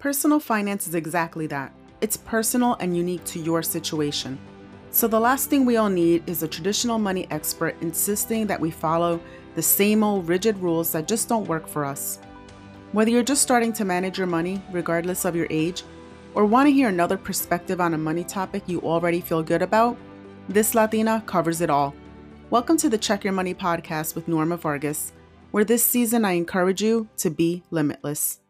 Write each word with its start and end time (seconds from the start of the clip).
Personal 0.00 0.40
finance 0.40 0.88
is 0.88 0.94
exactly 0.94 1.46
that. 1.48 1.74
It's 2.00 2.16
personal 2.16 2.74
and 2.80 2.96
unique 2.96 3.22
to 3.24 3.38
your 3.38 3.62
situation. 3.62 4.38
So, 4.90 5.06
the 5.06 5.20
last 5.20 5.50
thing 5.50 5.66
we 5.66 5.76
all 5.76 5.90
need 5.90 6.26
is 6.26 6.42
a 6.42 6.48
traditional 6.48 6.98
money 6.98 7.26
expert 7.30 7.76
insisting 7.82 8.46
that 8.46 8.58
we 8.58 8.70
follow 8.70 9.20
the 9.56 9.60
same 9.60 10.02
old 10.02 10.26
rigid 10.26 10.56
rules 10.56 10.90
that 10.92 11.06
just 11.06 11.28
don't 11.28 11.46
work 11.46 11.68
for 11.68 11.84
us. 11.84 12.18
Whether 12.92 13.10
you're 13.10 13.22
just 13.22 13.42
starting 13.42 13.74
to 13.74 13.84
manage 13.84 14.16
your 14.16 14.26
money, 14.26 14.62
regardless 14.72 15.26
of 15.26 15.36
your 15.36 15.46
age, 15.50 15.82
or 16.34 16.46
want 16.46 16.66
to 16.66 16.72
hear 16.72 16.88
another 16.88 17.18
perspective 17.18 17.78
on 17.78 17.92
a 17.92 17.98
money 17.98 18.24
topic 18.24 18.62
you 18.66 18.80
already 18.80 19.20
feel 19.20 19.42
good 19.42 19.60
about, 19.60 19.98
this 20.48 20.74
Latina 20.74 21.22
covers 21.26 21.60
it 21.60 21.68
all. 21.68 21.94
Welcome 22.48 22.78
to 22.78 22.88
the 22.88 22.96
Check 22.96 23.22
Your 23.22 23.34
Money 23.34 23.52
podcast 23.52 24.14
with 24.14 24.28
Norma 24.28 24.56
Vargas, 24.56 25.12
where 25.50 25.62
this 25.62 25.84
season 25.84 26.24
I 26.24 26.32
encourage 26.32 26.82
you 26.82 27.10
to 27.18 27.28
be 27.28 27.64
limitless. 27.70 28.40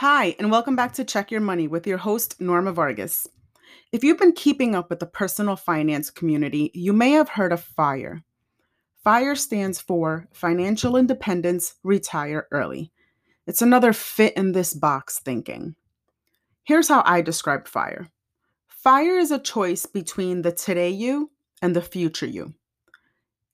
Hi, 0.00 0.36
and 0.38 0.50
welcome 0.50 0.76
back 0.76 0.92
to 0.92 1.04
Check 1.06 1.30
Your 1.30 1.40
Money 1.40 1.68
with 1.68 1.86
your 1.86 1.96
host, 1.96 2.38
Norma 2.38 2.70
Vargas. 2.70 3.26
If 3.92 4.04
you've 4.04 4.18
been 4.18 4.34
keeping 4.34 4.74
up 4.74 4.90
with 4.90 4.98
the 4.98 5.06
personal 5.06 5.56
finance 5.56 6.10
community, 6.10 6.70
you 6.74 6.92
may 6.92 7.12
have 7.12 7.30
heard 7.30 7.50
of 7.50 7.64
FIRE. 7.64 8.22
FIRE 9.02 9.34
stands 9.34 9.80
for 9.80 10.28
Financial 10.34 10.98
Independence 10.98 11.76
Retire 11.82 12.46
Early. 12.50 12.92
It's 13.46 13.62
another 13.62 13.94
fit 13.94 14.36
in 14.36 14.52
this 14.52 14.74
box 14.74 15.18
thinking. 15.18 15.76
Here's 16.62 16.88
how 16.88 17.02
I 17.06 17.22
describe 17.22 17.66
FIRE 17.66 18.10
FIRE 18.68 19.18
is 19.18 19.30
a 19.30 19.38
choice 19.38 19.86
between 19.86 20.42
the 20.42 20.52
today 20.52 20.90
you 20.90 21.30
and 21.62 21.74
the 21.74 21.80
future 21.80 22.26
you. 22.26 22.52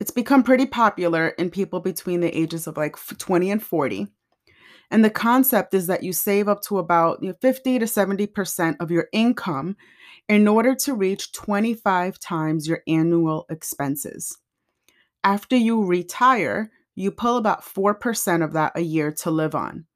It's 0.00 0.10
become 0.10 0.42
pretty 0.42 0.66
popular 0.66 1.28
in 1.28 1.50
people 1.50 1.78
between 1.78 2.18
the 2.18 2.36
ages 2.36 2.66
of 2.66 2.76
like 2.76 2.96
20 2.96 3.48
and 3.48 3.62
40 3.62 4.08
and 4.92 5.02
the 5.02 5.10
concept 5.10 5.72
is 5.72 5.86
that 5.86 6.02
you 6.02 6.12
save 6.12 6.48
up 6.48 6.60
to 6.62 6.78
about 6.78 7.22
you 7.22 7.30
know, 7.30 7.34
50 7.40 7.78
to 7.78 7.86
70% 7.86 8.76
of 8.78 8.90
your 8.90 9.08
income 9.12 9.74
in 10.28 10.46
order 10.46 10.74
to 10.74 10.94
reach 10.94 11.32
25 11.32 12.18
times 12.20 12.68
your 12.68 12.82
annual 12.86 13.46
expenses. 13.48 14.36
After 15.24 15.56
you 15.56 15.84
retire, 15.84 16.70
you 16.94 17.10
pull 17.10 17.38
about 17.38 17.64
4% 17.64 18.44
of 18.44 18.52
that 18.52 18.72
a 18.76 18.82
year 18.82 19.10
to 19.12 19.30
live 19.30 19.54
on. 19.54 19.86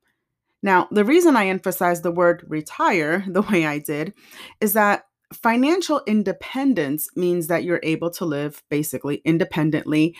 Now, 0.62 0.88
the 0.90 1.04
reason 1.04 1.36
I 1.36 1.48
emphasize 1.48 2.00
the 2.00 2.10
word 2.10 2.44
retire 2.48 3.22
the 3.28 3.42
way 3.42 3.66
I 3.66 3.78
did 3.78 4.14
is 4.62 4.72
that 4.72 5.04
financial 5.30 6.00
independence 6.06 7.08
means 7.14 7.48
that 7.48 7.64
you're 7.64 7.80
able 7.82 8.10
to 8.12 8.24
live 8.24 8.62
basically 8.70 9.16
independently 9.26 10.16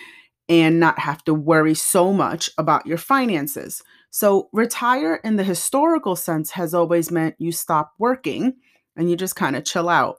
and 0.48 0.79
not 0.79 0.98
have 0.98 1.25
to 1.25 1.34
worry 1.34 1.75
so 1.75 2.12
much 2.12 2.51
about 2.58 2.86
your 2.86 2.98
finances. 2.98 3.83
So, 4.11 4.49
retire 4.53 5.17
in 5.25 5.37
the 5.37 5.45
historical 5.45 6.17
sense 6.17 6.51
has 6.53 6.75
always 6.75 7.11
meant 7.11 7.37
you 7.39 7.53
stop 7.53 7.93
working 7.99 8.55
and 8.97 9.11
you 9.11 9.17
just 9.17 9.37
kind 9.37 9.57
of 9.57 9.65
chill 9.65 9.89
out. 9.89 10.17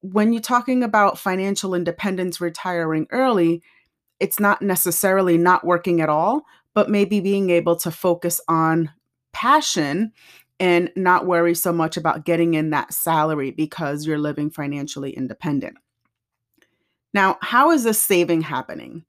When 0.00 0.32
you're 0.32 0.42
talking 0.42 0.82
about 0.82 1.18
financial 1.18 1.74
independence, 1.74 2.40
retiring 2.40 3.06
early, 3.10 3.62
it's 4.18 4.40
not 4.40 4.62
necessarily 4.62 5.36
not 5.36 5.64
working 5.64 6.00
at 6.00 6.08
all, 6.08 6.42
but 6.74 6.88
maybe 6.88 7.20
being 7.20 7.50
able 7.50 7.76
to 7.76 7.90
focus 7.90 8.40
on 8.48 8.90
passion 9.32 10.12
and 10.58 10.90
not 10.96 11.26
worry 11.26 11.54
so 11.54 11.72
much 11.72 11.96
about 11.96 12.24
getting 12.24 12.54
in 12.54 12.70
that 12.70 12.92
salary 12.92 13.50
because 13.50 14.06
you're 14.06 14.18
living 14.18 14.50
financially 14.50 15.10
independent. 15.10 15.76
Now, 17.12 17.38
how 17.42 17.72
is 17.72 17.84
this 17.84 18.00
saving 18.00 18.42
happening? 18.42 19.04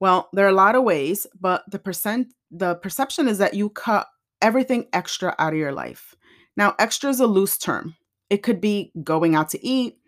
Well, 0.00 0.28
there 0.32 0.44
are 0.44 0.50
a 0.50 0.52
lot 0.52 0.74
of 0.74 0.84
ways, 0.84 1.26
but 1.40 1.62
the 1.70 1.78
percent 1.78 2.34
the 2.50 2.76
perception 2.76 3.28
is 3.28 3.38
that 3.38 3.54
you 3.54 3.70
cut 3.70 4.06
everything 4.40 4.86
extra 4.92 5.34
out 5.38 5.52
of 5.52 5.58
your 5.58 5.72
life. 5.72 6.14
Now, 6.56 6.74
extra 6.78 7.10
is 7.10 7.20
a 7.20 7.26
loose 7.26 7.58
term. 7.58 7.96
It 8.30 8.42
could 8.42 8.60
be 8.60 8.92
going 9.02 9.34
out 9.34 9.50
to 9.50 9.66
eat, 9.66 9.98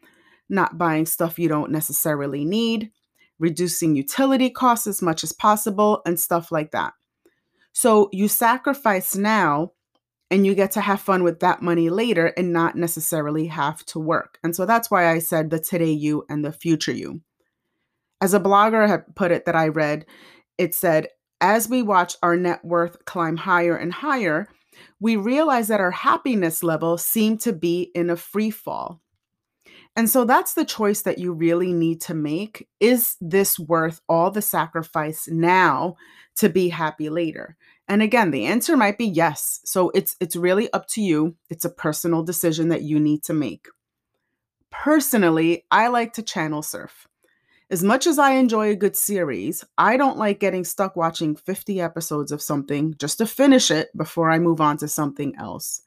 not 0.48 0.78
buying 0.78 1.06
stuff 1.06 1.38
you 1.38 1.48
don't 1.48 1.70
necessarily 1.70 2.44
need, 2.44 2.90
reducing 3.38 3.94
utility 3.94 4.50
costs 4.50 4.86
as 4.86 5.00
much 5.00 5.24
as 5.24 5.32
possible, 5.32 6.02
and 6.04 6.18
stuff 6.18 6.52
like 6.52 6.72
that. 6.72 6.92
So 7.72 8.08
you 8.12 8.28
sacrifice 8.28 9.14
now 9.14 9.72
and 10.30 10.46
you 10.46 10.54
get 10.54 10.72
to 10.72 10.80
have 10.80 11.00
fun 11.00 11.22
with 11.22 11.40
that 11.40 11.62
money 11.62 11.90
later 11.90 12.26
and 12.36 12.52
not 12.52 12.76
necessarily 12.76 13.46
have 13.46 13.84
to 13.86 13.98
work. 13.98 14.38
And 14.42 14.54
so 14.54 14.66
that's 14.66 14.90
why 14.90 15.08
I 15.08 15.18
said 15.18 15.50
the 15.50 15.58
today 15.58 15.90
you 15.90 16.24
and 16.28 16.44
the 16.44 16.52
future 16.52 16.92
you. 16.92 17.20
As 18.20 18.34
a 18.34 18.40
blogger 18.40 18.86
had 18.86 19.14
put 19.16 19.32
it 19.32 19.46
that 19.46 19.56
I 19.56 19.68
read, 19.68 20.06
it 20.58 20.74
said, 20.74 21.08
as 21.40 21.68
we 21.68 21.82
watch 21.82 22.16
our 22.22 22.36
net 22.36 22.64
worth 22.64 23.04
climb 23.04 23.36
higher 23.36 23.76
and 23.76 23.92
higher, 23.92 24.48
we 25.00 25.16
realize 25.16 25.68
that 25.68 25.80
our 25.80 25.90
happiness 25.90 26.62
level 26.62 26.98
seemed 26.98 27.40
to 27.40 27.52
be 27.52 27.90
in 27.94 28.10
a 28.10 28.16
free 28.16 28.50
fall. 28.50 29.00
And 29.96 30.08
so 30.08 30.24
that's 30.24 30.54
the 30.54 30.64
choice 30.64 31.02
that 31.02 31.18
you 31.18 31.32
really 31.32 31.72
need 31.72 32.00
to 32.02 32.14
make. 32.14 32.68
Is 32.78 33.16
this 33.20 33.58
worth 33.58 34.00
all 34.08 34.30
the 34.30 34.42
sacrifice 34.42 35.28
now 35.28 35.96
to 36.36 36.48
be 36.48 36.68
happy 36.68 37.10
later? 37.10 37.56
And 37.88 38.02
again, 38.02 38.30
the 38.30 38.46
answer 38.46 38.76
might 38.76 38.98
be 38.98 39.06
yes. 39.06 39.60
So 39.64 39.90
it's 39.90 40.16
it's 40.20 40.36
really 40.36 40.72
up 40.72 40.86
to 40.90 41.02
you. 41.02 41.34
It's 41.50 41.64
a 41.64 41.70
personal 41.70 42.22
decision 42.22 42.68
that 42.68 42.82
you 42.82 43.00
need 43.00 43.24
to 43.24 43.32
make. 43.32 43.66
Personally, 44.70 45.66
I 45.72 45.88
like 45.88 46.12
to 46.14 46.22
channel 46.22 46.62
surf. 46.62 47.08
As 47.70 47.84
much 47.84 48.08
as 48.08 48.18
I 48.18 48.32
enjoy 48.32 48.70
a 48.70 48.76
good 48.76 48.96
series, 48.96 49.64
I 49.78 49.96
don't 49.96 50.18
like 50.18 50.40
getting 50.40 50.64
stuck 50.64 50.96
watching 50.96 51.36
50 51.36 51.80
episodes 51.80 52.32
of 52.32 52.42
something 52.42 52.96
just 52.98 53.18
to 53.18 53.26
finish 53.26 53.70
it 53.70 53.96
before 53.96 54.28
I 54.28 54.40
move 54.40 54.60
on 54.60 54.76
to 54.78 54.88
something 54.88 55.36
else. 55.38 55.82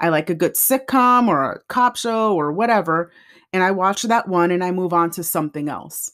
I 0.00 0.08
like 0.08 0.30
a 0.30 0.34
good 0.34 0.54
sitcom 0.56 1.28
or 1.28 1.52
a 1.52 1.60
cop 1.68 1.96
show 1.96 2.34
or 2.34 2.52
whatever, 2.52 3.12
and 3.52 3.62
I 3.62 3.70
watch 3.70 4.02
that 4.02 4.28
one 4.28 4.50
and 4.50 4.64
I 4.64 4.72
move 4.72 4.92
on 4.92 5.10
to 5.12 5.22
something 5.22 5.68
else. 5.68 6.10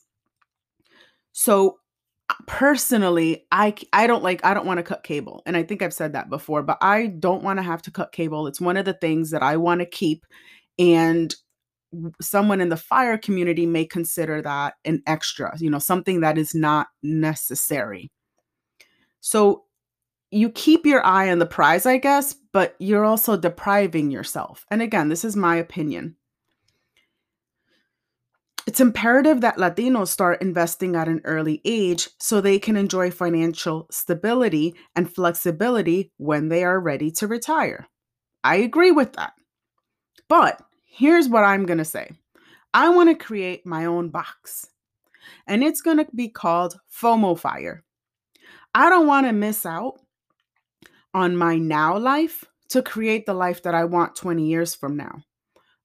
So 1.33 1.79
uh, 2.29 2.35
personally, 2.47 3.47
I 3.51 3.75
I 3.95 4.07
don't 4.07 4.23
like 4.23 4.45
I 4.45 4.53
don't 4.53 4.67
want 4.67 4.77
to 4.77 4.85
cut 4.85 5.05
cable. 5.05 5.43
And 5.47 5.57
I 5.57 5.63
think 5.63 5.81
I've 5.81 5.95
said 5.95 6.13
that 6.13 6.29
before, 6.29 6.63
but 6.63 6.77
I 6.83 7.07
don't 7.07 7.43
want 7.43 7.59
to 7.59 7.63
have 7.63 7.81
to 7.83 7.91
cut 7.91 8.13
cable. 8.13 8.47
It's 8.47 8.61
one 8.61 8.77
of 8.77 8.85
the 8.85 8.93
things 8.93 9.31
that 9.31 9.43
I 9.43 9.57
want 9.57 9.81
to 9.81 9.87
keep 9.87 10.27
and 10.79 11.35
someone 12.21 12.61
in 12.61 12.69
the 12.69 12.77
fire 12.77 13.19
community 13.19 13.67
may 13.67 13.85
consider 13.85 14.43
that 14.43 14.75
an 14.85 15.03
extra, 15.07 15.57
you 15.59 15.71
know, 15.71 15.79
something 15.79 16.21
that 16.21 16.39
is 16.39 16.55
not 16.55 16.89
necessary. 17.03 18.11
So 19.21 19.65
you 20.31 20.51
keep 20.51 20.87
your 20.87 21.05
eye 21.05 21.31
on 21.31 21.39
the 21.39 21.47
prize, 21.47 21.85
I 21.87 21.99
guess, 21.99 22.35
but 22.53 22.75
you're 22.79 23.05
also 23.05 23.37
depriving 23.37 24.11
yourself. 24.11 24.65
And 24.71 24.81
again, 24.81 25.09
this 25.09 25.25
is 25.25 25.37
my 25.37 25.57
opinion. 25.57 26.17
It's 28.67 28.81
imperative 28.81 29.41
that 29.41 29.57
Latinos 29.57 30.09
start 30.09 30.41
investing 30.41 30.95
at 30.95 31.09
an 31.09 31.21
early 31.25 31.61
age 31.65 32.09
so 32.21 32.41
they 32.41 32.59
can 32.59 32.77
enjoy 32.77 33.11
financial 33.11 33.89
stability 33.91 34.75
and 34.95 35.13
flexibility 35.13 36.13
when 36.17 36.49
they 36.49 36.63
are 36.63 36.81
ready 36.81 37.11
to 37.13 37.27
retire. 37.27 37.89
I 38.45 38.57
agree 38.57 38.93
with 38.93 39.15
that. 39.15 39.33
But 40.29 40.63
here's 40.93 41.29
what 41.29 41.43
I'm 41.43 41.65
going 41.65 41.79
to 41.79 41.85
say 41.85 42.11
I 42.75 42.91
want 42.91 43.09
to 43.09 43.25
create 43.25 43.67
my 43.67 43.87
own 43.87 44.11
box, 44.11 44.69
and 45.47 45.65
it's 45.65 45.81
going 45.81 45.97
to 45.97 46.07
be 46.15 46.29
called 46.29 46.79
FOMO 46.95 47.39
Fire. 47.39 47.83
I 48.75 48.89
don't 48.89 49.07
want 49.07 49.27
to 49.27 49.33
miss 49.33 49.67
out 49.67 49.99
on 51.15 51.37
my 51.37 51.57
now 51.57 51.97
life 51.99 52.45
to 52.71 52.83
create 52.83 53.27
the 53.27 53.35
life 53.35 53.63
that 53.63 53.75
I 53.75 53.85
want 53.85 54.17
20 54.17 54.47
years 54.47 54.75
from 54.75 54.97
now. 54.97 55.23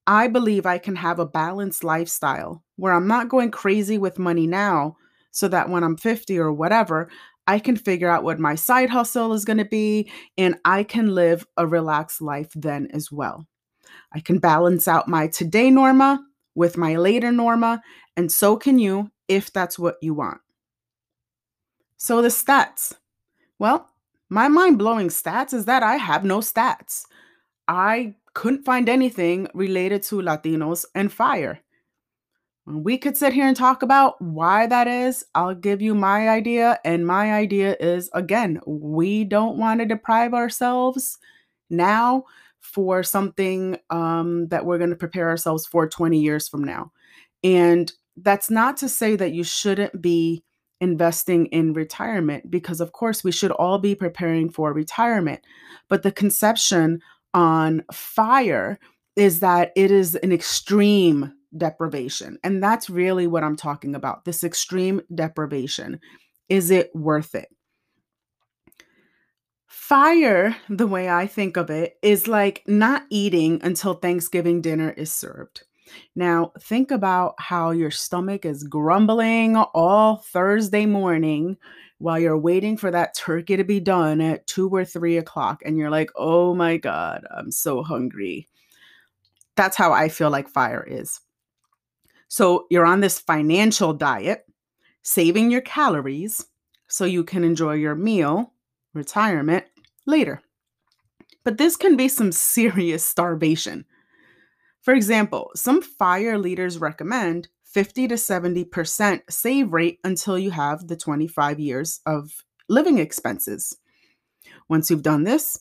I 0.06 0.28
believe 0.28 0.66
I 0.66 0.78
can 0.78 0.96
have 0.96 1.20
a 1.20 1.26
balanced 1.26 1.84
lifestyle 1.84 2.64
where 2.78 2.94
I'm 2.94 3.08
not 3.08 3.28
going 3.28 3.52
crazy 3.52 3.98
with 3.98 4.20
money 4.20 4.48
now 4.48 4.96
so 5.32 5.50
that 5.50 5.70
when 5.70 5.84
I'm 5.84 5.98
50 5.98 6.40
or 6.40 6.54
whatever, 6.54 7.10
I 7.46 7.60
can 7.60 7.76
figure 7.76 8.10
out 8.10 8.24
what 8.24 8.40
my 8.40 8.56
side 8.56 8.90
hustle 8.90 9.34
is 9.34 9.44
going 9.44 9.58
to 9.58 9.66
be 9.66 10.10
and 10.38 10.56
I 10.64 10.84
can 10.84 11.14
live 11.14 11.46
a 11.58 11.68
relaxed 11.68 12.22
life 12.22 12.52
then 12.56 12.88
as 12.94 13.12
well. 13.12 13.48
I 14.14 14.20
can 14.20 14.40
balance 14.40 14.88
out 14.88 15.08
my 15.08 15.28
today 15.28 15.70
Norma 15.70 16.26
with 16.56 16.78
my 16.78 16.96
later 16.96 17.32
Norma, 17.32 17.82
and 18.16 18.32
so 18.32 18.58
can 18.58 18.80
you 18.80 19.12
if 19.28 19.52
that's 19.52 19.78
what 19.78 19.98
you 20.02 20.14
want. 20.14 20.42
So, 21.98 22.22
the 22.22 22.30
stats. 22.30 22.96
Well, 23.60 23.90
my 24.30 24.48
mind 24.48 24.78
blowing 24.78 25.08
stats 25.08 25.54
is 25.54 25.66
that 25.66 25.84
I 25.84 25.96
have 25.96 26.24
no 26.24 26.40
stats. 26.40 27.06
I 27.68 28.16
couldn't 28.34 28.66
find 28.66 28.88
anything 28.88 29.48
related 29.54 30.04
to 30.04 30.22
Latinos 30.22 30.86
and 30.94 31.12
fire. 31.12 31.60
We 32.68 32.98
could 32.98 33.16
sit 33.16 33.34
here 33.34 33.48
and 33.48 33.56
talk 33.56 33.82
about 33.82 34.22
why 34.22 34.68
that 34.68 34.88
is. 34.88 35.24
I'll 35.34 35.56
give 35.56 35.82
you 35.82 35.96
my 35.96 36.30
idea. 36.30 36.80
And 36.84 37.08
my 37.08 37.34
idea 37.34 37.78
is 37.80 38.10
again, 38.14 38.60
we 38.68 39.24
don't 39.24 39.58
want 39.58 39.80
to 39.80 39.86
deprive 39.86 40.34
ourselves 40.34 41.18
now 41.70 42.26
for 42.68 43.02
something 43.02 43.78
um, 43.90 44.48
that 44.50 44.66
we're 44.66 44.78
going 44.78 44.90
to 44.90 44.96
prepare 44.96 45.30
ourselves 45.30 45.66
for 45.66 45.88
20 45.88 46.20
years 46.20 46.48
from 46.48 46.64
now. 46.64 46.92
And 47.44 47.92
that's 48.18 48.50
not 48.50 48.78
to 48.78 48.90
say 48.90 49.16
that 49.16 49.32
you 49.32 49.44
shouldn't 49.44 50.02
be 50.02 50.44
investing 50.82 51.46
in 51.48 51.74
retirement 51.74 52.52
because, 52.52 52.82
of 52.82 52.92
course, 52.92 53.24
we 53.24 53.32
should 53.32 53.52
all 53.52 53.80
be 53.80 53.96
preparing 53.96 54.50
for 54.50 54.74
retirement. 54.74 55.42
But 55.88 56.04
the 56.04 56.12
conception 56.12 57.00
on 57.34 57.84
fire 57.92 58.78
is 59.16 59.40
that 59.40 59.72
it 59.76 59.90
is 59.90 60.16
an 60.16 60.32
extreme 60.32 61.34
deprivation. 61.56 62.38
And 62.44 62.62
that's 62.62 62.90
really 62.90 63.28
what 63.28 63.44
I'm 63.44 63.56
talking 63.56 63.96
about 63.96 64.26
this 64.26 64.44
extreme 64.44 65.02
deprivation. 65.16 66.00
Is 66.50 66.70
it 66.70 66.92
worth 66.94 67.34
it? 67.34 67.48
Fire, 69.88 70.54
the 70.68 70.86
way 70.86 71.10
I 71.10 71.28
think 71.28 71.56
of 71.56 71.70
it, 71.70 71.98
is 72.02 72.28
like 72.28 72.62
not 72.68 73.04
eating 73.10 73.62
until 73.64 73.94
Thanksgiving 73.94 74.60
dinner 74.60 74.90
is 74.90 75.14
served. 75.14 75.64
Now, 76.14 76.52
think 76.60 76.92
about 76.92 77.36
how 77.40 77.72
your 77.72 77.90
stomach 77.90 78.44
is 78.44 78.66
grumbling 78.66 79.56
all 79.56 80.18
Thursday 80.18 80.86
morning 80.86 81.56
while 82.00 82.20
you're 82.20 82.38
waiting 82.38 82.76
for 82.76 82.92
that 82.92 83.16
turkey 83.16 83.56
to 83.56 83.64
be 83.64 83.80
done 83.80 84.20
at 84.20 84.46
two 84.46 84.68
or 84.68 84.84
three 84.84 85.16
o'clock, 85.16 85.62
and 85.64 85.78
you're 85.78 85.90
like, 85.90 86.12
oh 86.18 86.54
my 86.54 86.76
God, 86.76 87.26
I'm 87.34 87.50
so 87.50 87.82
hungry. 87.82 88.50
That's 89.56 89.78
how 89.78 89.94
I 89.94 90.10
feel 90.10 90.30
like 90.30 90.50
fire 90.50 90.86
is. 90.86 91.22
So 92.28 92.68
you're 92.70 92.86
on 92.86 93.00
this 93.00 93.20
financial 93.20 93.94
diet, 93.94 94.46
saving 95.04 95.50
your 95.50 95.62
calories 95.62 96.46
so 96.90 97.06
you 97.06 97.24
can 97.24 97.46
enjoy 97.46 97.76
your 97.76 97.96
meal, 97.96 98.52
retirement 98.94 99.64
later. 100.08 100.42
But 101.44 101.58
this 101.58 101.76
can 101.76 101.96
be 101.96 102.08
some 102.08 102.32
serious 102.32 103.06
starvation. 103.06 103.86
For 104.82 104.94
example, 104.94 105.52
some 105.56 105.82
fire 105.82 106.38
leaders 106.38 106.80
recommend 106.80 107.50
50 107.66 108.08
to 108.08 108.16
70% 108.16 109.22
save 109.30 109.72
rate 109.72 110.00
until 110.04 110.40
you 110.40 110.52
have 110.52 110.88
the 110.88 110.96
25 110.96 111.60
years 111.60 112.00
of 112.06 112.32
living 112.70 112.98
expenses. 112.98 113.78
Once 114.70 114.90
you've 114.90 115.04
done 115.04 115.24
this, 115.24 115.60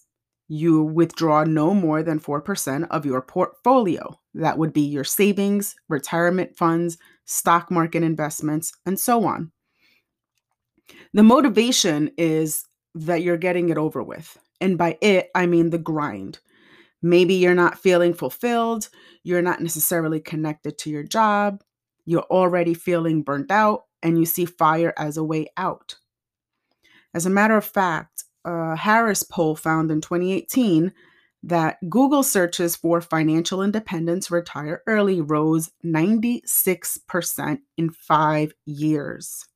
you 0.49 0.83
withdraw 0.83 1.45
no 1.45 1.75
more 1.75 2.03
than 2.03 2.21
4% 2.21 2.87
of 2.91 3.05
your 3.05 3.21
portfolio. 3.21 4.19
That 4.35 4.59
would 4.59 4.73
be 4.73 4.83
your 4.83 5.05
savings, 5.05 5.75
retirement 5.89 6.57
funds, 6.57 6.99
stock 7.25 7.71
market 7.71 8.03
investments, 8.03 8.73
and 8.87 8.99
so 8.99 9.25
on. 9.25 9.51
The 11.13 11.25
motivation 11.25 12.11
is 12.17 12.65
that 12.97 13.23
you're 13.23 13.37
getting 13.37 13.69
it 13.69 13.79
over 13.79 14.03
with. 14.03 14.39
And 14.61 14.79
by 14.79 14.99
it, 15.01 15.31
I 15.35 15.47
mean 15.47 15.71
the 15.71 15.79
grind. 15.79 16.39
Maybe 17.03 17.35
you're 17.35 17.55
not 17.55 17.79
feeling 17.79 18.15
fulfilled, 18.15 18.89
you're 19.23 19.43
not 19.43 19.61
necessarily 19.61 20.19
connected 20.19 20.79
to 20.79 20.91
your 20.91 21.03
job, 21.03 21.63
you're 22.07 22.23
already 22.23 22.73
feeling 22.73 23.23
burnt 23.23 23.51
out, 23.51 23.83
and 24.03 24.19
you 24.19 24.25
see 24.25 24.47
fire 24.47 24.95
as 24.97 25.17
a 25.17 25.25
way 25.25 25.49
out. 25.57 25.97
As 27.13 27.27
a 27.27 27.31
matter 27.31 27.57
of 27.57 27.65
fact, 27.65 28.25
a 28.45 28.77
Harris 28.77 29.23
poll 29.23 29.57
found 29.57 29.91
in 29.91 30.01
2018 30.01 30.93
that 31.43 31.79
Google 31.89 32.23
searches 32.23 32.77
for 32.77 33.01
financial 33.01 33.63
independence 33.63 34.31
retire 34.31 34.83
early 34.87 35.21
rose 35.21 35.71
96% 35.85 37.59
in 37.77 37.91
five 37.91 38.53
years. 38.65 39.47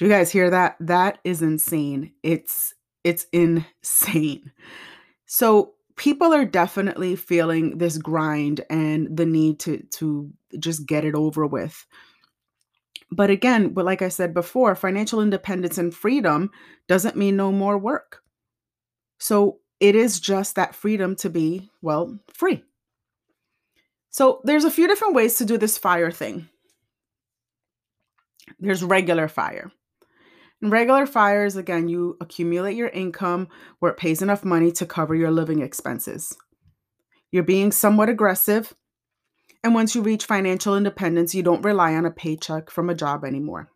Do 0.00 0.06
you 0.06 0.10
guys 0.10 0.30
hear 0.30 0.48
that? 0.48 0.76
That 0.80 1.18
is 1.24 1.42
insane. 1.42 2.14
It's 2.22 2.72
it's 3.04 3.26
insane. 3.34 4.50
So 5.26 5.74
people 5.96 6.32
are 6.32 6.46
definitely 6.46 7.16
feeling 7.16 7.76
this 7.76 7.98
grind 7.98 8.62
and 8.70 9.14
the 9.14 9.26
need 9.26 9.60
to 9.60 9.82
to 9.98 10.32
just 10.58 10.86
get 10.86 11.04
it 11.04 11.14
over 11.14 11.46
with. 11.46 11.86
But 13.12 13.28
again, 13.28 13.74
but 13.74 13.84
like 13.84 14.00
I 14.00 14.08
said 14.08 14.32
before, 14.32 14.74
financial 14.74 15.20
independence 15.20 15.76
and 15.76 15.94
freedom 15.94 16.50
doesn't 16.88 17.18
mean 17.18 17.36
no 17.36 17.52
more 17.52 17.76
work. 17.76 18.22
So 19.18 19.58
it 19.80 19.94
is 19.94 20.18
just 20.18 20.54
that 20.54 20.74
freedom 20.74 21.14
to 21.16 21.28
be, 21.28 21.68
well, 21.82 22.18
free. 22.32 22.64
So 24.08 24.40
there's 24.44 24.64
a 24.64 24.70
few 24.70 24.88
different 24.88 25.14
ways 25.14 25.34
to 25.34 25.44
do 25.44 25.58
this 25.58 25.76
fire 25.76 26.10
thing. 26.10 26.48
There's 28.58 28.82
regular 28.82 29.28
fire. 29.28 29.70
And 30.62 30.70
regular 30.70 31.06
fires, 31.06 31.56
again, 31.56 31.88
you 31.88 32.16
accumulate 32.20 32.76
your 32.76 32.88
income 32.88 33.48
where 33.78 33.92
it 33.92 33.98
pays 33.98 34.20
enough 34.20 34.44
money 34.44 34.70
to 34.72 34.86
cover 34.86 35.14
your 35.14 35.30
living 35.30 35.62
expenses. 35.62 36.36
You're 37.30 37.42
being 37.42 37.72
somewhat 37.72 38.08
aggressive. 38.08 38.74
And 39.64 39.74
once 39.74 39.94
you 39.94 40.02
reach 40.02 40.24
financial 40.24 40.76
independence, 40.76 41.34
you 41.34 41.42
don't 41.42 41.64
rely 41.64 41.94
on 41.94 42.06
a 42.06 42.10
paycheck 42.10 42.70
from 42.70 42.90
a 42.90 42.94
job 42.94 43.24
anymore. 43.24 43.70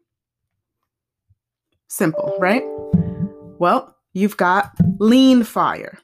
Simple, 1.88 2.36
right? 2.38 2.64
Well, 3.58 3.96
you've 4.12 4.36
got 4.36 4.72
lean 4.98 5.44
fire. 5.44 5.98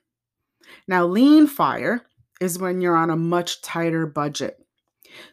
Now, 0.86 1.06
lean 1.06 1.46
fire 1.46 2.02
is 2.40 2.58
when 2.58 2.80
you're 2.80 2.96
on 2.96 3.10
a 3.10 3.16
much 3.16 3.60
tighter 3.60 4.06
budget. 4.06 4.56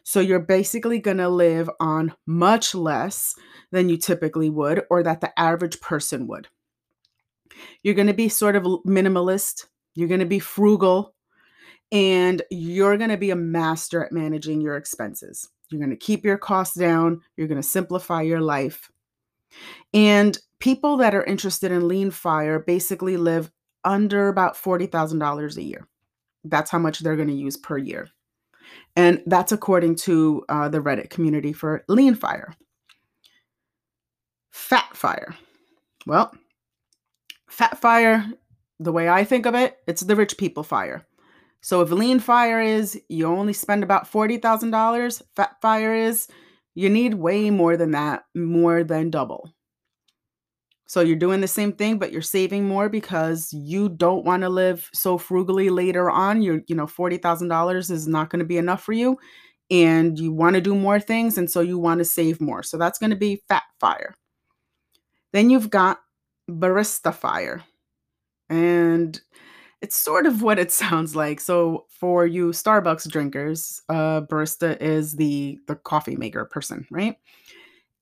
So 0.02 0.20
you're 0.20 0.40
basically 0.40 0.98
going 0.98 1.18
to 1.18 1.28
live 1.28 1.70
on 1.80 2.14
much 2.26 2.74
less 2.74 3.34
than 3.70 3.88
you 3.88 3.96
typically 3.96 4.50
would 4.50 4.84
or 4.90 5.02
that 5.02 5.20
the 5.20 5.38
average 5.38 5.80
person 5.80 6.26
would. 6.26 6.48
You're 7.82 7.94
going 7.94 8.06
to 8.06 8.14
be 8.14 8.28
sort 8.28 8.56
of 8.56 8.62
minimalist, 8.86 9.66
you're 9.94 10.08
going 10.08 10.20
to 10.20 10.26
be 10.26 10.38
frugal, 10.38 11.14
and 11.90 12.42
you're 12.50 12.96
going 12.96 13.10
to 13.10 13.16
be 13.16 13.30
a 13.30 13.36
master 13.36 14.04
at 14.04 14.12
managing 14.12 14.60
your 14.60 14.76
expenses. 14.76 15.48
You're 15.70 15.80
going 15.80 15.90
to 15.90 15.96
keep 15.96 16.24
your 16.24 16.38
costs 16.38 16.76
down, 16.76 17.20
you're 17.36 17.48
going 17.48 17.60
to 17.60 17.66
simplify 17.66 18.22
your 18.22 18.40
life. 18.40 18.90
And 19.92 20.38
people 20.58 20.96
that 20.98 21.14
are 21.14 21.24
interested 21.24 21.72
in 21.72 21.88
lean 21.88 22.10
fire 22.10 22.58
basically 22.58 23.16
live 23.16 23.50
under 23.84 24.28
about 24.28 24.54
$40,000 24.54 25.56
a 25.56 25.62
year. 25.62 25.88
That's 26.44 26.70
how 26.70 26.78
much 26.78 27.00
they're 27.00 27.16
going 27.16 27.28
to 27.28 27.34
use 27.34 27.56
per 27.56 27.78
year. 27.78 28.08
And 28.96 29.22
that's 29.26 29.52
according 29.52 29.96
to 29.96 30.44
uh, 30.48 30.68
the 30.68 30.80
Reddit 30.80 31.10
community 31.10 31.52
for 31.52 31.84
lean 31.88 32.14
fire. 32.14 32.54
Fat 34.50 34.96
fire. 34.96 35.34
Well, 36.06 36.34
fat 37.48 37.78
fire, 37.78 38.24
the 38.80 38.92
way 38.92 39.08
I 39.08 39.24
think 39.24 39.46
of 39.46 39.54
it, 39.54 39.76
it's 39.86 40.02
the 40.02 40.16
rich 40.16 40.38
people 40.38 40.62
fire. 40.62 41.06
So 41.60 41.80
if 41.82 41.90
lean 41.90 42.20
fire 42.20 42.60
is 42.60 43.00
you 43.08 43.26
only 43.26 43.52
spend 43.52 43.82
about 43.82 44.10
$40,000, 44.10 45.22
fat 45.34 45.56
fire 45.60 45.94
is 45.94 46.28
you 46.74 46.88
need 46.88 47.14
way 47.14 47.50
more 47.50 47.76
than 47.76 47.90
that, 47.90 48.24
more 48.34 48.84
than 48.84 49.10
double. 49.10 49.52
So 50.86 51.00
you're 51.00 51.16
doing 51.16 51.42
the 51.42 51.48
same 51.48 51.72
thing, 51.72 51.98
but 51.98 52.12
you're 52.12 52.22
saving 52.22 52.66
more 52.66 52.88
because 52.88 53.52
you 53.52 53.90
don't 53.90 54.24
want 54.24 54.42
to 54.42 54.48
live 54.48 54.88
so 54.94 55.18
frugally 55.18 55.68
later 55.68 56.08
on. 56.08 56.40
You're, 56.40 56.62
you 56.66 56.74
know, 56.74 56.86
$40,000 56.86 57.90
is 57.90 58.08
not 58.08 58.30
going 58.30 58.38
to 58.38 58.46
be 58.46 58.56
enough 58.56 58.82
for 58.82 58.92
you. 58.92 59.18
And 59.70 60.18
you 60.18 60.32
want 60.32 60.54
to 60.54 60.62
do 60.62 60.74
more 60.74 60.98
things. 60.98 61.36
And 61.36 61.50
so 61.50 61.60
you 61.60 61.78
want 61.78 61.98
to 61.98 62.06
save 62.06 62.40
more. 62.40 62.62
So 62.62 62.78
that's 62.78 62.98
going 62.98 63.10
to 63.10 63.16
be 63.16 63.42
fat 63.48 63.64
fire. 63.80 64.14
Then 65.32 65.50
you've 65.50 65.70
got 65.70 66.00
barista 66.48 67.14
fire. 67.14 67.64
And 68.48 69.20
it's 69.80 69.96
sort 69.96 70.26
of 70.26 70.42
what 70.42 70.58
it 70.58 70.72
sounds 70.84 71.14
like. 71.14 71.40
So 71.40 71.86
for 71.88 72.26
you 72.26 72.48
Starbucks 72.48 73.10
drinkers, 73.10 73.82
uh, 73.88 74.22
barista 74.22 74.80
is 74.80 75.16
the 75.16 75.58
the 75.66 75.76
coffee 75.76 76.16
maker 76.16 76.44
person, 76.44 76.86
right? 76.90 77.16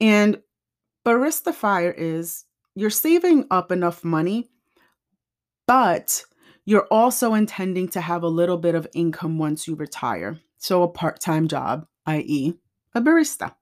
And 0.01 0.41
barista 1.05 1.55
fire 1.55 1.91
is 1.91 2.45
you're 2.75 2.91
saving 2.91 3.47
up 3.51 3.73
enough 3.73 4.05
money, 4.05 4.51
but 5.67 6.23
you're 6.67 6.87
also 6.91 7.35
intending 7.35 7.89
to 7.89 8.01
have 8.01 8.23
a 8.23 8.29
little 8.29 8.59
bit 8.59 8.75
of 8.75 8.89
income 8.93 9.39
once 9.39 9.67
you 9.67 9.77
retire. 9.77 10.41
So, 10.59 10.83
a 10.83 10.89
part 10.89 11.21
time 11.21 11.49
job, 11.49 11.87
i.e., 12.07 12.55
a 12.95 13.01
barista. 13.01 13.55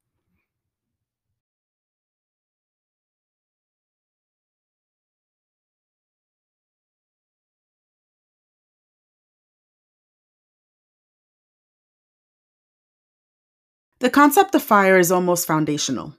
The 14.01 14.11
concept 14.11 14.55
of 14.55 14.63
fire 14.63 14.99
is 14.99 15.13
almost 15.13 15.47
foundational. 15.47 16.15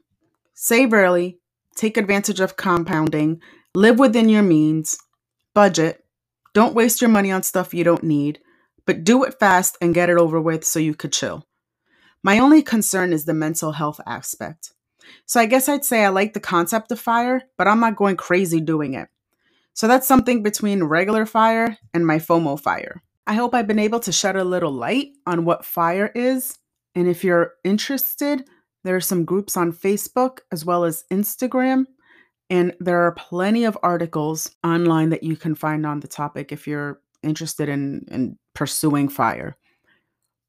Save 0.54 0.94
early, 0.94 1.40
take 1.76 1.98
advantage 1.98 2.40
of 2.40 2.56
compounding, 2.56 3.42
live 3.76 4.00
within 4.00 4.30
your 4.30 4.44
means, 4.44 4.98
budget, 5.54 6.04
don't 6.54 6.74
waste 6.74 7.02
your 7.02 7.10
money 7.10 7.32
on 7.32 7.44
stuff 7.44 7.74
you 7.74 7.84
don't 7.84 8.04
need, 8.04 8.40
but 8.86 9.04
do 9.04 9.24
it 9.26 9.40
fast 9.40 9.78
and 9.82 9.94
get 9.94 10.10
it 10.10 10.18
over 10.18 10.40
with 10.40 10.64
so 10.64 10.80
you 10.80 10.96
could 10.96 11.12
chill. 11.12 11.46
My 12.24 12.40
only 12.40 12.64
concern 12.64 13.12
is 13.12 13.26
the 13.26 13.34
mental 13.34 13.74
health 13.74 14.00
aspect. 14.08 14.72
So 15.26 15.40
I 15.40 15.46
guess 15.46 15.68
I'd 15.68 15.86
say 15.86 16.06
I 16.06 16.10
like 16.10 16.34
the 16.34 16.40
concept 16.40 16.92
of 16.92 17.00
fire, 17.00 17.44
but 17.58 17.68
I'm 17.68 17.82
not 17.82 17.98
going 17.98 18.16
crazy 18.16 18.62
doing 18.62 18.94
it. 18.94 19.10
So 19.74 19.88
that's 19.88 20.08
something 20.08 20.42
between 20.42 20.84
regular 20.86 21.26
fire 21.26 21.78
and 21.94 22.08
my 22.08 22.18
FOMO 22.18 22.60
fire. 22.60 23.04
I 23.28 23.34
hope 23.34 23.54
I've 23.54 23.68
been 23.68 23.80
able 23.80 24.00
to 24.00 24.12
shed 24.12 24.38
a 24.38 24.46
little 24.46 24.72
light 24.72 25.10
on 25.28 25.44
what 25.44 25.66
fire 25.66 26.12
is. 26.16 26.58
And 26.96 27.08
if 27.08 27.24
you're 27.24 27.54
interested, 27.64 28.46
There 28.84 28.96
are 28.96 29.02
some 29.02 29.26
groups 29.26 29.58
on 29.58 29.74
Facebook 29.74 30.42
as 30.52 30.64
well 30.64 30.84
as 30.86 31.06
Instagram, 31.12 31.86
and 32.50 32.74
there 32.80 33.02
are 33.02 33.14
plenty 33.14 33.66
of 33.66 33.78
articles 33.84 34.52
online 34.64 35.10
that 35.10 35.24
you 35.24 35.36
can 35.38 35.56
find 35.56 35.86
on 35.86 36.02
the 36.02 36.08
topic 36.08 36.52
if 36.52 36.68
you're 36.68 37.02
interested 37.24 37.70
in, 37.70 38.06
in 38.12 38.38
pursuing 38.54 39.10
fire. 39.10 39.58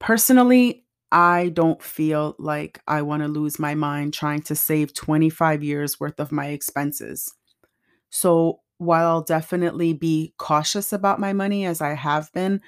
Personally, 0.00 0.84
I 1.12 1.50
don't 1.54 1.82
feel 1.82 2.34
like 2.38 2.80
I 2.86 3.02
want 3.02 3.22
to 3.22 3.28
lose 3.28 3.58
my 3.58 3.74
mind 3.74 4.14
trying 4.14 4.42
to 4.42 4.54
save 4.56 4.94
25 4.94 5.62
years 5.62 6.00
worth 6.00 6.20
of 6.20 6.32
my 6.32 6.48
expenses. 6.48 7.32
So, 8.10 8.60
while 8.78 9.06
I'll 9.08 9.22
definitely 9.22 9.92
be 9.94 10.34
cautious 10.38 10.92
about 10.92 11.20
my 11.20 11.32
money 11.32 11.64
as 11.66 11.80
I 11.80 11.94
have 11.94 12.32
been, 12.32 12.60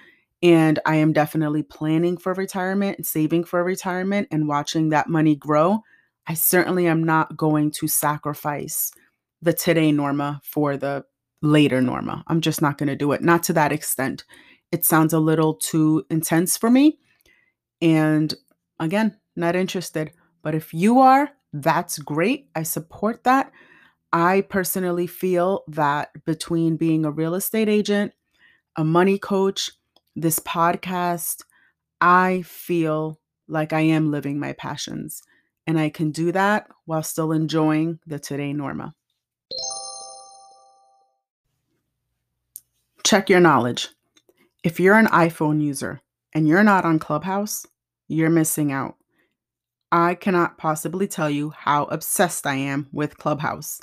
and 0.43 0.79
I 0.87 0.97
am 0.97 1.13
definitely 1.13 1.63
planning 1.63 2.17
for 2.17 2.33
retirement 2.35 2.99
and 2.99 3.07
saving 3.07 3.45
for 3.45 3.63
retirement 3.65 4.29
and 4.31 4.49
watching 4.49 4.91
that 4.91 5.09
money 5.09 5.35
grow, 5.35 5.81
I 6.27 6.35
certainly 6.35 6.87
am 6.87 7.03
not 7.03 7.37
going 7.37 7.71
to 7.73 7.89
sacrifice 7.89 8.93
the 9.43 9.53
today 9.53 9.93
Norma 9.93 10.41
for 10.45 10.77
the 10.77 11.05
later 11.43 11.81
Norma. 11.81 12.25
I'm 12.27 12.41
just 12.41 12.63
not 12.63 12.79
going 12.79 12.89
to 12.89 12.97
do 12.97 13.13
it. 13.13 13.23
Not 13.23 13.43
to 13.45 13.53
that 13.55 13.73
extent. 13.73 14.25
It 14.71 14.85
sounds 14.85 15.13
a 15.13 15.19
little 15.19 15.55
too 15.55 16.05
intense 16.11 16.57
for 16.57 16.71
me. 16.71 16.99
And 17.81 18.35
again, 18.79 19.17
not 19.37 19.57
interested. 19.57 20.13
But 20.43 20.55
if 20.55 20.75
you 20.75 21.01
are, 21.01 21.31
that's 21.53 21.99
great. 21.99 22.49
I 22.55 22.63
support 22.63 23.25
that. 23.25 23.51
I 24.13 24.43
personally 24.43 25.07
feel 25.07 25.65
that 25.69 26.11
between 26.25 26.77
being 26.77 27.05
a 27.05 27.11
real 27.11 27.35
estate 27.35 27.69
agent, 27.69 28.13
a 28.77 28.85
money 28.85 29.19
coach, 29.19 29.71
this 30.21 30.39
podcast, 30.41 31.43
I 32.01 32.43
feel 32.43 33.21
like 33.47 33.73
I 33.73 33.81
am 33.81 34.11
living 34.11 34.39
my 34.39 34.53
passions. 34.53 35.23
And 35.67 35.79
I 35.79 35.91
can 35.91 36.11
do 36.11 36.33
that 36.33 36.69
while 36.87 37.03
still 37.03 37.33
enjoying 37.33 37.99
the 38.07 38.19
Today 38.19 38.53
Norma. 38.53 38.95
Check 43.05 43.31
your 43.31 43.41
knowledge. 43.41 43.89
If 44.65 44.81
you're 44.81 44.99
an 44.99 45.07
iPhone 45.07 45.63
user 45.63 46.01
and 46.35 46.49
you're 46.49 46.65
not 46.65 46.85
on 46.85 46.99
Clubhouse, 46.99 47.67
you're 48.09 48.31
missing 48.31 48.73
out. 48.73 48.97
I 49.93 50.15
cannot 50.15 50.59
possibly 50.59 51.07
tell 51.07 51.31
you 51.31 51.51
how 51.51 51.85
obsessed 51.85 52.47
I 52.47 52.57
am 52.57 52.89
with 52.93 53.17
Clubhouse 53.17 53.81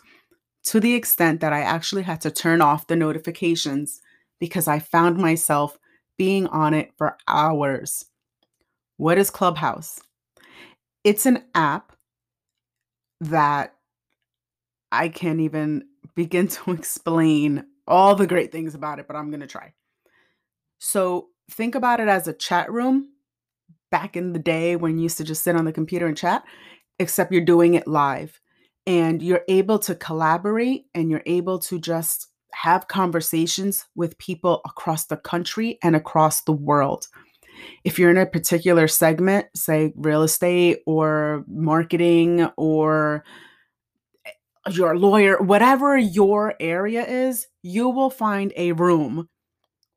to 0.65 0.79
the 0.79 0.95
extent 0.95 1.41
that 1.41 1.53
I 1.53 1.61
actually 1.61 2.03
had 2.03 2.21
to 2.21 2.31
turn 2.31 2.61
off 2.61 2.87
the 2.87 2.95
notifications 2.95 4.01
because 4.39 4.67
I 4.67 4.79
found 4.79 5.17
myself 5.17 5.77
being 6.17 6.47
on 6.47 6.73
it 6.73 6.91
for 6.97 7.17
hours. 7.27 8.05
What 8.97 9.17
is 9.17 9.29
Clubhouse? 9.31 10.01
It's 11.03 11.25
an 11.25 11.43
app 11.55 11.93
that 13.21 13.75
I 14.91 15.09
can't 15.09 15.41
even 15.41 15.85
begin 16.15 16.47
to 16.49 16.71
explain 16.73 17.65
all 17.87 18.15
the 18.15 18.27
great 18.27 18.51
things 18.51 18.75
about 18.75 18.99
it, 18.99 19.07
but 19.07 19.17
I'm 19.17 19.29
going 19.31 19.41
to 19.41 19.47
try. 19.47 19.73
So, 20.79 21.29
think 21.51 21.75
about 21.75 21.99
it 21.99 22.07
as 22.09 22.27
a 22.27 22.33
chat 22.33 22.71
room 22.71 23.09
back 23.91 24.15
in 24.17 24.33
the 24.33 24.39
day 24.39 24.75
when 24.75 24.97
you 24.97 25.03
used 25.03 25.17
to 25.17 25.23
just 25.23 25.43
sit 25.43 25.55
on 25.55 25.65
the 25.65 25.71
computer 25.71 26.07
and 26.07 26.17
chat, 26.17 26.43
except 26.99 27.31
you're 27.31 27.41
doing 27.45 27.75
it 27.75 27.87
live 27.87 28.39
and 28.85 29.21
you're 29.21 29.43
able 29.47 29.79
to 29.79 29.95
collaborate 29.95 30.85
and 30.93 31.09
you're 31.09 31.23
able 31.25 31.59
to 31.59 31.79
just 31.79 32.27
have 32.55 32.87
conversations 32.87 33.85
with 33.95 34.17
people 34.17 34.61
across 34.65 35.05
the 35.05 35.17
country 35.17 35.77
and 35.83 35.95
across 35.95 36.41
the 36.41 36.53
world. 36.53 37.07
If 37.83 37.99
you're 37.99 38.09
in 38.09 38.17
a 38.17 38.25
particular 38.25 38.87
segment, 38.87 39.47
say 39.55 39.93
real 39.95 40.23
estate 40.23 40.79
or 40.85 41.43
marketing 41.47 42.49
or 42.57 43.23
eh, 44.25 44.31
your 44.71 44.97
lawyer, 44.97 45.37
whatever 45.41 45.97
your 45.97 46.55
area 46.59 47.05
is, 47.05 47.47
you 47.61 47.89
will 47.89 48.09
find 48.09 48.53
a 48.55 48.71
room 48.71 49.29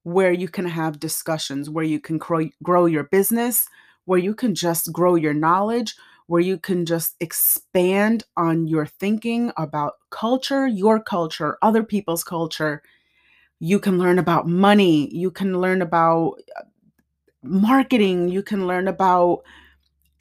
where 0.03 0.33
you 0.33 0.49
can 0.49 0.67
have 0.67 1.01
discussions, 1.01 1.71
where 1.71 1.85
you 1.85 2.01
can 2.01 2.19
grow, 2.19 2.49
grow 2.63 2.87
your 2.87 3.05
business, 3.05 3.67
where 4.05 4.19
you 4.19 4.35
can 4.35 4.55
just 4.55 4.93
grow 4.93 5.15
your 5.15 5.35
knowledge, 5.35 5.95
where 6.29 6.43
you 6.43 6.59
can 6.59 6.87
just 6.87 7.17
expand 7.21 8.25
on 8.39 8.69
your 8.69 8.87
thinking 8.87 9.53
about 9.59 9.95
culture, 10.11 10.69
your 10.69 11.01
culture, 11.03 11.59
other 11.63 11.85
people's 11.85 12.25
culture. 12.25 12.83
You 13.61 13.81
can 13.81 13.99
learn 13.99 14.19
about 14.19 14.49
money, 14.49 15.15
you 15.15 15.31
can 15.31 15.61
learn 15.61 15.83
about 15.83 16.35
uh, 16.59 16.63
marketing, 17.45 18.29
you 18.29 18.43
can 18.43 18.67
learn 18.67 18.89
about 18.89 19.41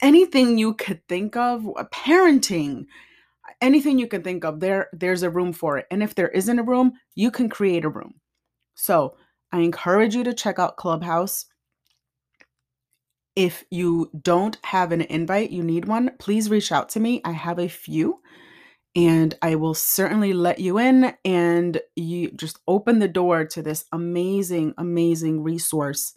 anything 0.02 0.58
you 0.58 0.74
could 0.74 1.06
think 1.08 1.36
of, 1.36 1.66
uh, 1.76 1.84
parenting, 1.92 2.86
anything 3.62 3.98
you 3.98 4.08
can 4.08 4.22
think 4.22 4.44
of. 4.44 4.60
There 4.60 4.88
there's 4.92 5.22
a 5.24 5.30
room 5.30 5.52
for 5.52 5.78
it. 5.78 5.86
And 5.90 6.02
if 6.02 6.14
there 6.14 6.28
isn't 6.30 6.58
a 6.60 6.64
room, 6.64 6.94
you 7.16 7.30
can 7.30 7.48
create 7.50 7.84
a 7.84 7.90
room. 7.90 8.16
So, 8.76 9.16
I 9.52 9.60
encourage 9.60 10.16
you 10.16 10.24
to 10.24 10.34
check 10.34 10.58
out 10.60 10.78
Clubhouse. 10.78 11.46
If 13.38 13.64
you 13.70 14.10
don't 14.22 14.58
have 14.64 14.92
an 14.92 15.02
invite, 15.02 15.52
you 15.52 15.64
need 15.64 15.86
one, 15.86 16.12
please 16.20 16.50
reach 16.50 16.72
out 16.72 16.90
to 16.90 17.00
me. 17.00 17.22
I 17.24 17.32
have 17.32 17.60
a 17.60 17.68
few 17.70 18.20
and 18.94 19.34
I 19.42 19.54
will 19.54 19.74
certainly 19.74 20.32
let 20.34 20.58
you 20.58 20.78
in 20.78 21.14
and 21.24 21.80
you 21.96 22.30
just 22.32 22.58
open 22.68 22.98
the 22.98 23.08
door 23.08 23.44
to 23.46 23.62
this 23.62 23.86
amazing, 23.92 24.74
amazing 24.78 25.42
resource. 25.42 26.14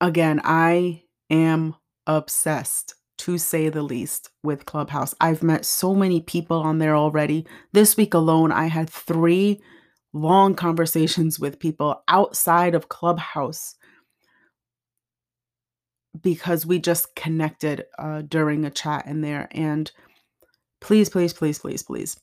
Again, 0.00 0.40
I 0.44 1.04
am 1.30 1.76
obsessed 2.06 2.94
to 3.18 3.38
say 3.38 3.68
the 3.68 3.82
least 3.82 4.30
with 4.44 4.66
Clubhouse. 4.66 5.14
I've 5.20 5.42
met 5.42 5.64
so 5.66 5.94
many 5.94 6.20
people 6.20 6.58
on 6.60 6.78
there 6.78 6.96
already. 6.96 7.46
This 7.72 7.96
week 7.96 8.14
alone, 8.14 8.52
I 8.52 8.66
had 8.66 8.90
three 8.90 9.60
long 10.14 10.54
conversations 10.54 11.40
with 11.40 11.60
people 11.60 12.02
outside 12.08 12.74
of 12.74 12.88
Clubhouse 12.90 13.76
because 16.22 16.66
we 16.66 16.78
just 16.78 17.14
connected 17.14 17.84
uh, 17.98 18.22
during 18.22 18.64
a 18.64 18.70
chat 18.70 19.06
in 19.06 19.20
there. 19.20 19.48
And 19.50 19.90
please, 20.80 21.08
please, 21.08 21.32
please, 21.32 21.58
please, 21.58 21.82
please, 21.82 22.18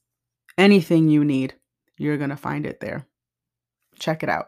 anything 0.58 1.10
you 1.10 1.24
need, 1.24 1.56
you're 1.98 2.18
going 2.18 2.30
to 2.30 2.38
find 2.38 2.66
it 2.66 2.80
there. 2.80 3.08
Check 4.00 4.24
it 4.24 4.30
out. 4.30 4.48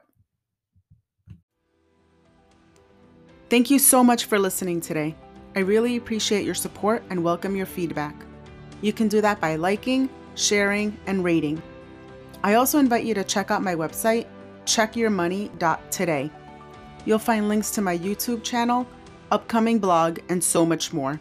Thank 3.49 3.69
you 3.69 3.79
so 3.79 4.03
much 4.03 4.25
for 4.25 4.37
listening 4.37 4.81
today. 4.81 5.15
I 5.55 5.59
really 5.59 5.95
appreciate 5.95 6.45
your 6.45 6.53
support 6.53 7.01
and 7.09 7.23
welcome 7.23 7.55
your 7.55 7.65
feedback. 7.65 8.13
You 8.81 8.91
can 8.91 9.07
do 9.07 9.21
that 9.21 9.39
by 9.39 9.55
liking, 9.55 10.09
sharing, 10.35 10.97
and 11.07 11.23
rating. 11.23 11.61
I 12.43 12.55
also 12.55 12.77
invite 12.77 13.05
you 13.05 13.13
to 13.13 13.23
check 13.23 13.49
out 13.49 13.63
my 13.63 13.73
website, 13.73 14.27
checkyourmoney.today. 14.65 16.29
You'll 17.05 17.19
find 17.19 17.47
links 17.47 17.71
to 17.71 17.81
my 17.81 17.97
YouTube 17.97 18.43
channel 18.43 18.85
upcoming 19.31 19.79
blog, 19.79 20.19
and 20.29 20.43
so 20.43 20.65
much 20.65 20.93
more. 20.93 21.19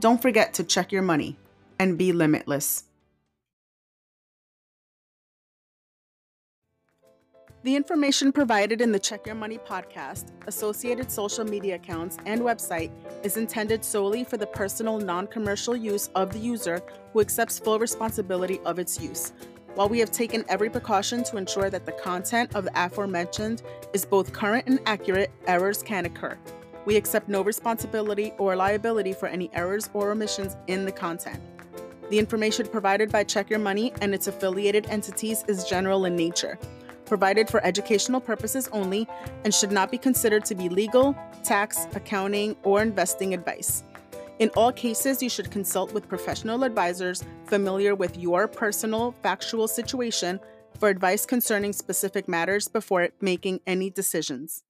Don't 0.00 0.20
forget 0.20 0.54
to 0.54 0.64
check 0.64 0.92
your 0.92 1.02
money 1.02 1.36
and 1.78 1.98
be 1.98 2.12
limitless. 2.12 2.84
The 7.66 7.74
information 7.74 8.30
provided 8.30 8.80
in 8.80 8.92
the 8.92 8.98
Check 9.00 9.26
Your 9.26 9.34
Money 9.34 9.58
podcast, 9.58 10.30
associated 10.46 11.10
social 11.10 11.44
media 11.44 11.74
accounts, 11.74 12.16
and 12.24 12.40
website 12.40 12.92
is 13.24 13.36
intended 13.36 13.84
solely 13.84 14.22
for 14.22 14.36
the 14.36 14.46
personal, 14.46 15.00
non 15.00 15.26
commercial 15.26 15.74
use 15.74 16.08
of 16.14 16.32
the 16.32 16.38
user 16.38 16.80
who 17.12 17.20
accepts 17.20 17.58
full 17.58 17.80
responsibility 17.80 18.60
of 18.64 18.78
its 18.78 19.00
use. 19.00 19.32
While 19.74 19.88
we 19.88 19.98
have 19.98 20.12
taken 20.12 20.44
every 20.48 20.70
precaution 20.70 21.24
to 21.24 21.38
ensure 21.38 21.68
that 21.68 21.86
the 21.86 21.92
content 21.92 22.54
of 22.54 22.64
the 22.64 22.72
aforementioned 22.76 23.64
is 23.92 24.04
both 24.04 24.32
current 24.32 24.68
and 24.68 24.78
accurate, 24.86 25.32
errors 25.48 25.82
can 25.82 26.06
occur. 26.06 26.38
We 26.86 26.96
accept 26.96 27.28
no 27.28 27.42
responsibility 27.42 28.32
or 28.38 28.56
liability 28.56 29.12
for 29.12 29.26
any 29.26 29.50
errors 29.52 29.90
or 29.92 30.12
omissions 30.12 30.56
in 30.68 30.84
the 30.86 30.92
content. 30.92 31.42
The 32.08 32.18
information 32.18 32.68
provided 32.68 33.10
by 33.10 33.24
Check 33.24 33.50
Your 33.50 33.58
Money 33.58 33.92
and 34.00 34.14
its 34.14 34.28
affiliated 34.28 34.86
entities 34.86 35.44
is 35.48 35.64
general 35.64 36.04
in 36.04 36.14
nature, 36.14 36.56
provided 37.04 37.48
for 37.48 37.64
educational 37.64 38.20
purposes 38.20 38.68
only, 38.70 39.08
and 39.44 39.52
should 39.52 39.72
not 39.72 39.90
be 39.90 39.98
considered 39.98 40.44
to 40.44 40.54
be 40.54 40.68
legal, 40.68 41.16
tax, 41.42 41.88
accounting, 41.94 42.54
or 42.62 42.80
investing 42.80 43.34
advice. 43.34 43.82
In 44.38 44.50
all 44.50 44.70
cases, 44.70 45.20
you 45.20 45.28
should 45.28 45.50
consult 45.50 45.92
with 45.92 46.08
professional 46.08 46.62
advisors 46.62 47.24
familiar 47.46 47.96
with 47.96 48.16
your 48.16 48.46
personal 48.46 49.12
factual 49.22 49.66
situation 49.66 50.38
for 50.78 50.88
advice 50.88 51.26
concerning 51.26 51.72
specific 51.72 52.28
matters 52.28 52.68
before 52.68 53.08
making 53.20 53.60
any 53.66 53.90
decisions. 53.90 54.62